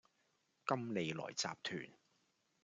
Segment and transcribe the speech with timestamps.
[0.65, 1.87] 金利來集團